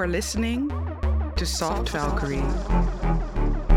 [0.00, 0.70] Are listening
[1.36, 2.38] to Soft Valkyrie,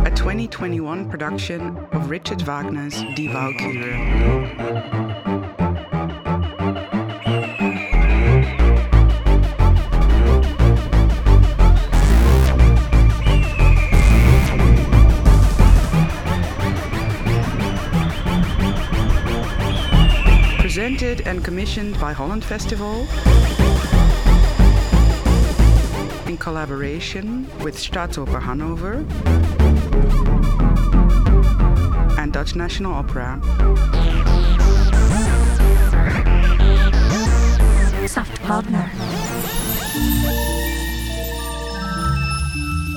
[0.05, 3.91] a 2021 production of Richard Wagner's Die Walküre.
[20.61, 23.05] Presented and commissioned by Holland Festival
[26.33, 29.05] in collaboration with Staatsoper Hanover
[32.19, 33.39] and Dutch National Opera.
[38.07, 38.89] Soft partner.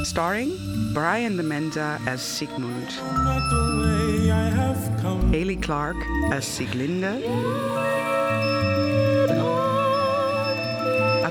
[0.04, 0.50] Starring
[0.94, 2.90] Brian De Menza as Siegmund,
[5.30, 5.98] Haley Clark
[6.32, 7.14] as Sieglinde,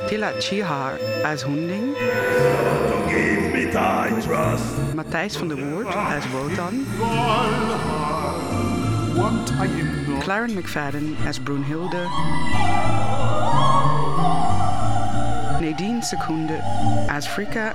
[0.07, 1.95] Tilla Chihar as Hunding,
[4.95, 6.85] Matthijs van der Woerd as Wotan.
[10.19, 11.97] Claren McFadden als Brunhilde.
[15.59, 16.59] Nadine Secunde
[17.07, 17.73] als Frika.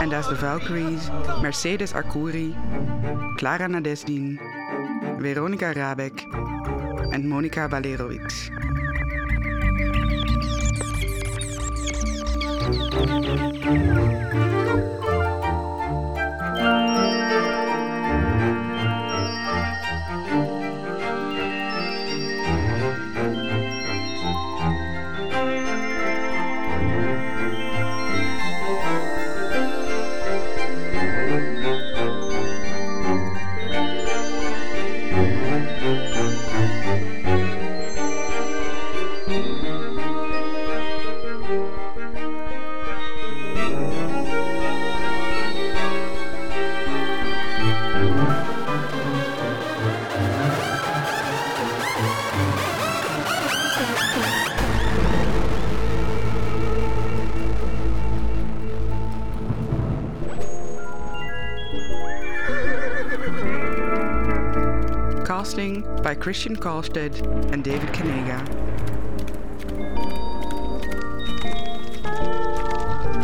[0.00, 1.08] En als de Valkyries,
[1.42, 2.54] Mercedes Arcuri,
[3.36, 4.40] Clara Nadesdin,
[5.18, 6.26] Veronica Rabek
[7.10, 8.50] en Monica Valerovic.
[12.98, 14.27] Música
[65.38, 68.40] By Christian Karlstedt and David Kanaga.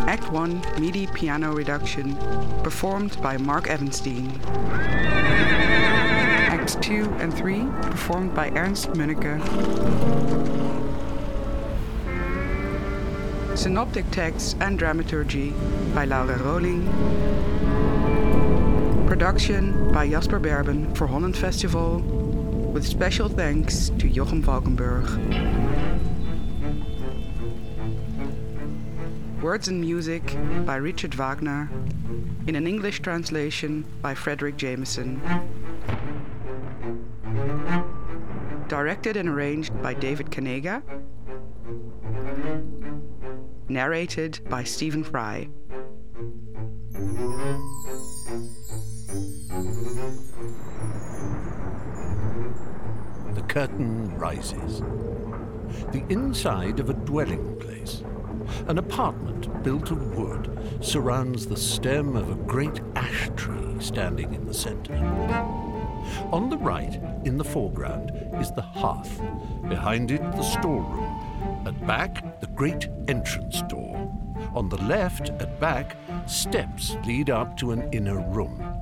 [0.07, 2.15] Act 1 MIDI piano reduction
[2.63, 4.31] performed by Mark Evanstein.
[6.53, 9.35] Acts 2 and 3 performed by Ernst Munneke.
[13.57, 15.53] Synoptic text and dramaturgy
[15.93, 17.94] by Laura Roling.
[19.15, 21.99] Production by Jasper Berben for Holland Festival,
[22.73, 25.05] with special thanks to Jochem Valkenburg.
[29.41, 31.69] Words and music by Richard Wagner,
[32.45, 35.21] in an English translation by Frederick Jameson.
[38.67, 40.83] Directed and arranged by David Kanaga.
[43.69, 45.47] Narrated by Stephen Fry.
[53.55, 54.81] Curtain rises.
[55.93, 58.03] The inside of a dwelling place.
[58.67, 64.45] An apartment built of wood surrounds the stem of a great ash tree standing in
[64.45, 64.93] the center.
[66.33, 68.11] On the right, in the foreground,
[68.41, 69.21] is the hearth.
[69.69, 71.63] Behind it, the storeroom.
[71.65, 73.95] At back, the great entrance door.
[74.53, 78.75] On the left, at back, steps lead up to an inner room.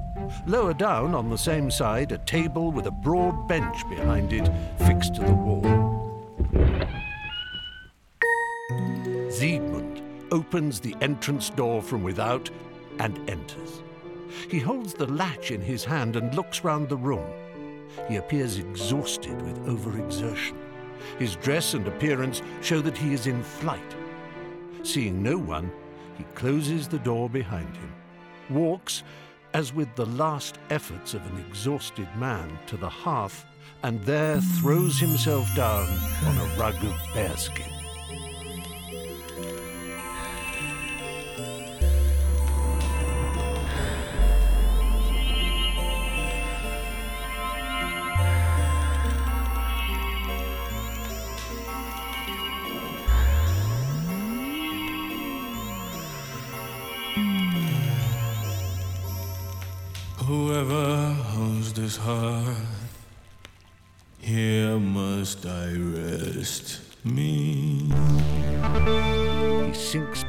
[0.45, 4.49] Lower down, on the same side, a table with a broad bench behind it
[4.85, 5.63] fixed to the wall.
[9.29, 10.01] Siegmund
[10.31, 12.49] opens the entrance door from without
[12.99, 13.81] and enters.
[14.49, 17.25] He holds the latch in his hand and looks round the room.
[18.07, 20.55] He appears exhausted with overexertion.
[21.19, 23.95] His dress and appearance show that he is in flight.
[24.83, 25.71] Seeing no one,
[26.17, 27.93] he closes the door behind him,
[28.49, 29.03] walks,
[29.53, 33.45] as with the last efforts of an exhausted man, to the hearth,
[33.83, 35.87] and there throws himself down
[36.25, 37.72] on a rug of bearskin.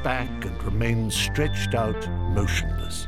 [0.05, 3.07] Back and remains stretched out, motionless.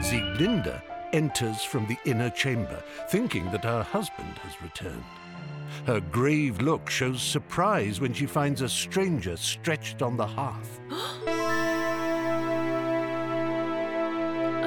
[0.00, 0.80] Sieglinde
[1.12, 5.04] enters from the inner chamber, thinking that her husband has returned.
[5.86, 10.80] Her grave look shows surprise when she finds a stranger stretched on the hearth.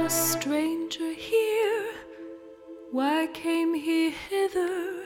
[0.10, 1.94] A stranger here?
[2.90, 5.04] Why came he hither?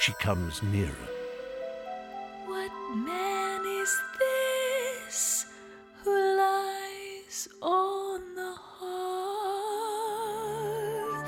[0.00, 1.08] She comes nearer.
[2.46, 5.44] What man is this
[6.02, 8.88] who lies on the hearth?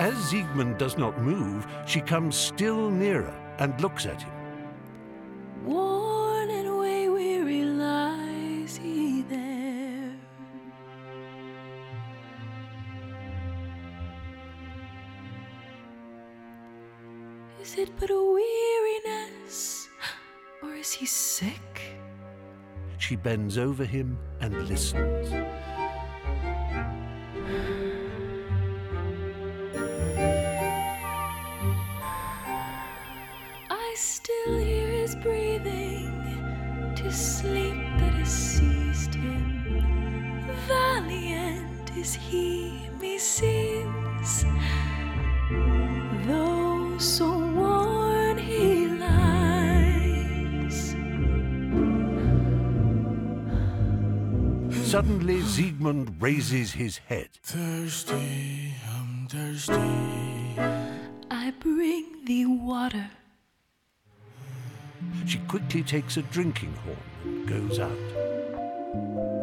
[0.01, 4.40] As Siegmund does not move, she comes still nearer and looks at him.
[23.23, 25.33] Bends over him and listens.
[33.71, 40.47] I still hear his breathing, to sleep that has seized him.
[40.67, 44.45] Valiant is he, meseems,
[54.91, 57.29] Suddenly, Siegmund raises his head.
[57.45, 60.57] Thirsty, I'm thirsty.
[61.31, 63.09] I bring thee water.
[65.27, 69.40] She quickly takes a drinking horn and goes out.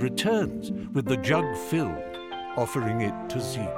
[0.00, 2.16] Returns with the jug filled,
[2.56, 3.76] offering it to Siegmund.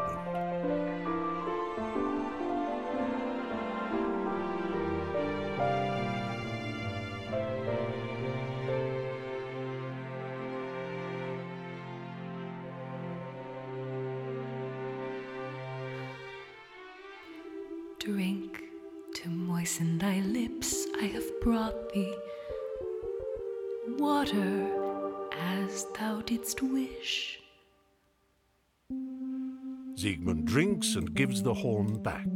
[17.99, 18.63] Drink
[19.17, 22.15] to moisten thy lips, I have brought thee
[23.99, 24.81] water
[25.73, 27.41] as thou didst wish.
[29.97, 32.27] Siegmund drinks and gives the horn back.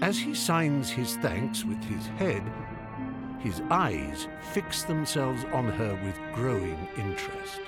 [0.00, 2.42] As he signs his thanks with his head,
[3.40, 7.60] his eyes fix themselves on her with growing interest.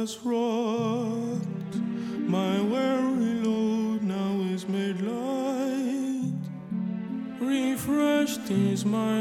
[0.00, 1.76] Has rocked.
[2.26, 6.40] My weary load now is made light.
[7.38, 9.19] Refreshed is my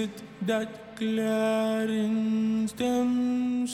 [0.00, 0.96] it that
[2.72, 3.66] them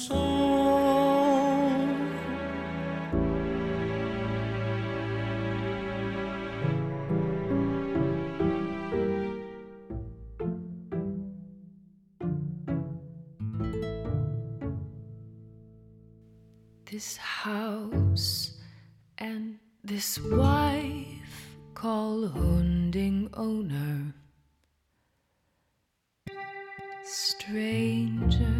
[27.08, 28.52] Stranger,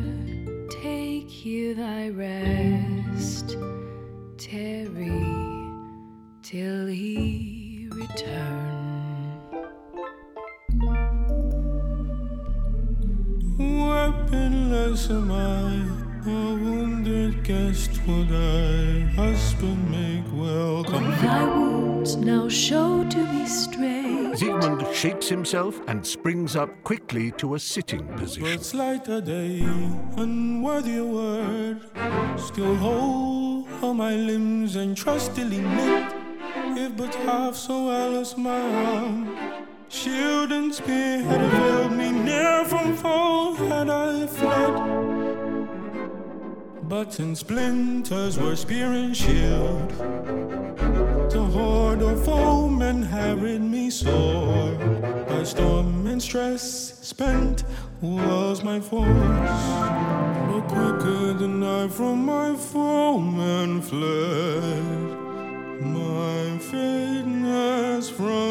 [0.70, 3.56] take here thy rest.
[4.38, 5.10] Tarry
[6.42, 9.40] till he return.
[13.58, 21.10] Weaponless am I, A wounded guest would I, husband, make welcome.
[21.20, 23.95] Thy wounds now show to be stray.
[24.36, 28.42] Siegmund shakes himself and springs up quickly to a sitting position.
[28.42, 29.60] But slight a day,
[30.16, 31.80] unworthy a word,
[32.38, 36.12] still whole all my limbs and trustily knit.
[36.76, 39.36] If but half so well as my arm,
[39.88, 44.74] shield and spear had availed me near from foe had I fled.
[46.82, 49.92] But in splinters were spear and shield.
[51.36, 54.72] The horde of foemen harried me sore.
[55.28, 56.62] By storm and stress
[57.02, 57.62] spent
[58.00, 59.60] was my force.
[60.48, 65.08] But quicker than I from my foemen fled.
[65.82, 68.45] My fitness from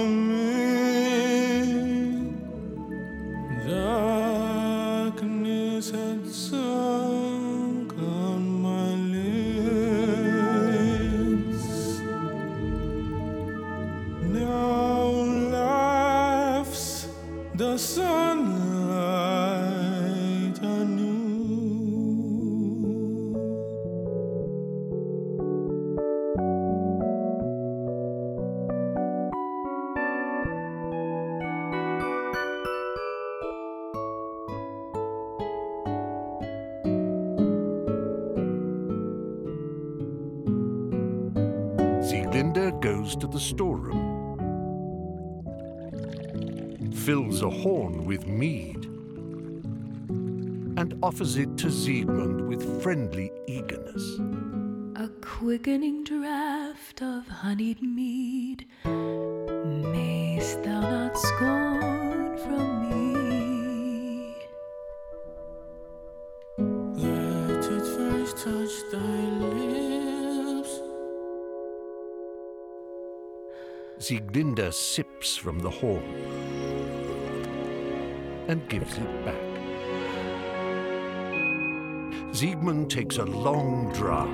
[42.35, 43.95] Sieglinde goes to the storeroom,
[46.93, 48.83] fills a horn with mead,
[50.77, 54.19] and offers it to Siegmund with friendly eagerness.
[54.97, 58.65] A quickening draught of honeyed mead.
[58.83, 64.35] Mayst thou not scorn from me?
[66.97, 69.74] Let it first touch thy lips.
[74.05, 76.03] Sieglinde sips from the horn
[78.47, 79.41] and gives it back.
[82.31, 84.29] Siegmund takes a long draught,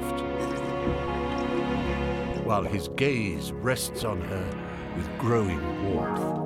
[2.44, 4.46] while his gaze rests on her
[4.98, 5.62] with growing
[5.94, 6.42] warmth.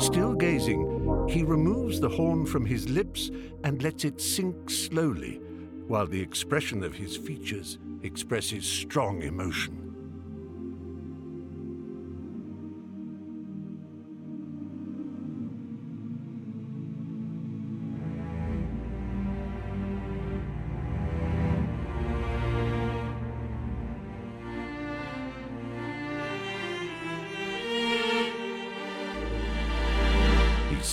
[0.00, 0.91] Still gazing,
[1.28, 3.30] he removes the horn from his lips
[3.64, 5.40] and lets it sink slowly,
[5.86, 9.81] while the expression of his features expresses strong emotion.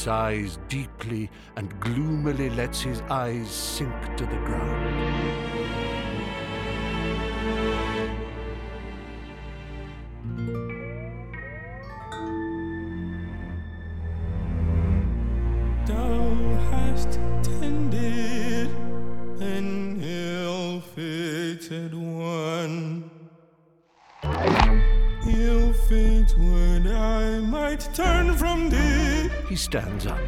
[0.09, 5.28] Sighs deeply and gloomily lets his eyes sink to the ground.
[29.49, 30.19] He stands up.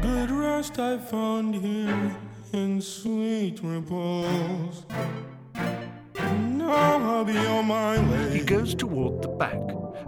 [0.00, 2.16] Good rest I found here
[2.54, 4.86] in sweet repose.
[5.54, 8.38] Now I'll be on my way.
[8.38, 9.60] He goes toward the back,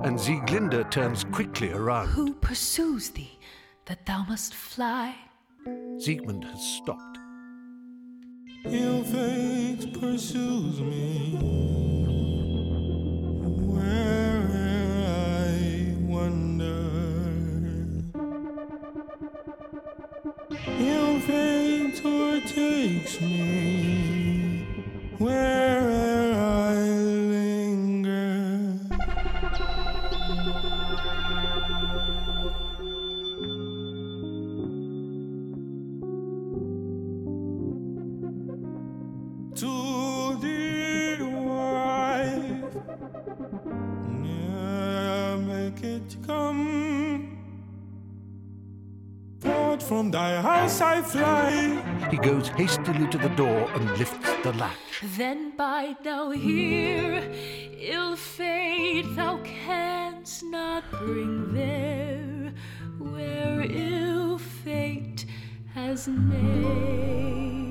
[0.02, 2.08] and Sieglinde turns quickly around.
[2.08, 3.38] Who pursues thee
[3.84, 5.14] that thou must fly?
[5.98, 7.18] Siegmund has stopped.
[8.64, 11.91] Ill fate pursues me.
[20.80, 24.66] Ill fate overtakes me.
[25.18, 25.61] Where
[50.78, 52.08] thy house I fly.
[52.10, 55.02] He goes hastily to the door and lifts the latch.
[55.16, 57.30] Then bide thou here,
[57.78, 62.52] ill fate thou canst not bring there,
[62.98, 65.26] where ill fate
[65.74, 67.61] has made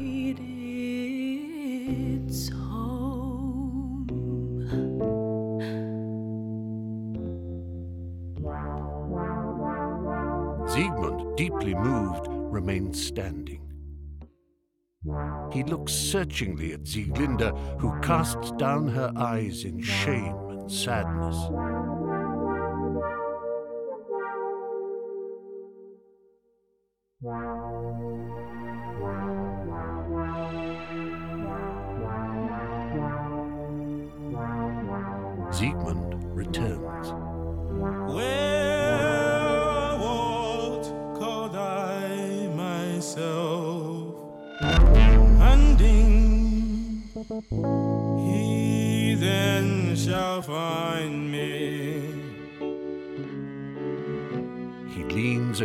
[12.61, 13.67] remains standing.
[15.51, 21.37] He looks searchingly at Sieglinde, who casts down her eyes in shame and sadness.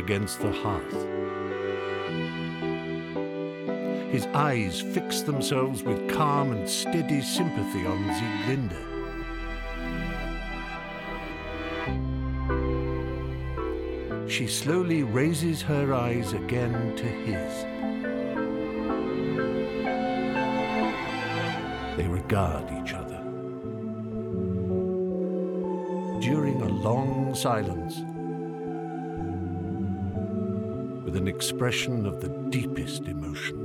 [0.06, 0.98] Against the hearth.
[4.12, 8.84] His eyes fix themselves with calm and steady sympathy on Sieglinde.
[14.30, 17.64] She slowly raises her eyes again to his.
[21.96, 23.20] They regard each other.
[26.20, 28.04] During a long silence,
[31.26, 33.56] an expression of the deepest emotion.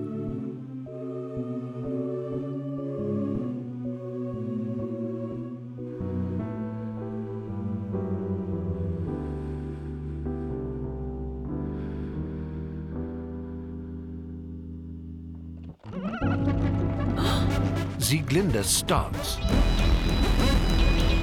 [18.00, 19.38] Sieglinde starts,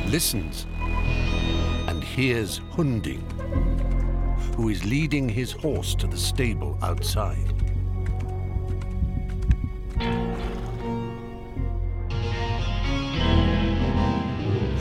[0.09, 0.67] listens,
[1.89, 3.25] and hears Hunding,
[4.59, 7.37] who is leading his horse to the stable outside.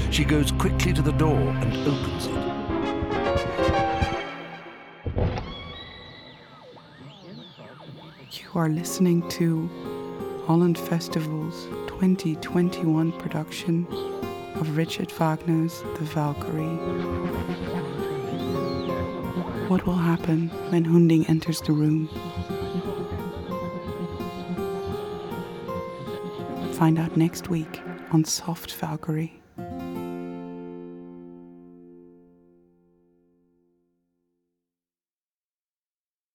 [0.10, 2.34] She goes quickly to the door and opens it.
[8.32, 9.70] You are listening to
[10.48, 13.86] Holland Festival's 2021 production
[14.56, 17.87] of Richard Wagner's The Valkyrie.
[19.68, 22.08] What will happen when Hunding enters the room?
[26.76, 29.42] Find out next week on Soft Valkyrie.